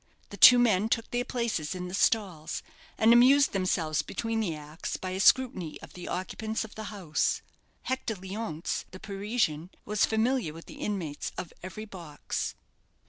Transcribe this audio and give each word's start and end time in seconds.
The 0.29 0.37
two 0.37 0.55
young 0.55 0.63
men 0.63 0.89
took 0.89 1.11
their 1.11 1.23
places 1.23 1.75
in 1.75 1.87
the 1.87 1.93
stalls, 1.93 2.63
and 2.97 3.13
amused 3.13 3.53
themselves 3.53 4.01
between 4.01 4.39
the 4.39 4.55
acts 4.55 4.97
by 4.97 5.11
a 5.11 5.19
scrutiny 5.19 5.79
of 5.83 5.93
the 5.93 6.07
occupants 6.07 6.63
of 6.65 6.73
the 6.73 6.85
house. 6.85 7.43
Hector 7.83 8.15
Leonce, 8.15 8.85
the 8.89 8.99
Parisian, 8.99 9.69
was 9.85 10.07
familiar 10.07 10.53
with 10.53 10.65
the 10.65 10.79
inmates 10.79 11.31
of 11.37 11.53
every 11.61 11.85
box. 11.85 12.55